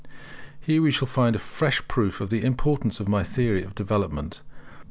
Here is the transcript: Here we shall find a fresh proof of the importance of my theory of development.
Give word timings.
Here 0.59 0.81
we 0.81 0.89
shall 0.89 1.05
find 1.05 1.35
a 1.35 1.37
fresh 1.37 1.87
proof 1.87 2.21
of 2.21 2.31
the 2.31 2.43
importance 2.43 2.99
of 2.99 3.07
my 3.07 3.23
theory 3.23 3.61
of 3.63 3.75
development. 3.75 4.41